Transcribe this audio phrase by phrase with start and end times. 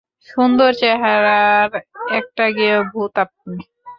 [0.29, 1.71] সুন্দর চেহারার
[2.11, 3.57] একটা গেঁয়ো ভূত আপনি।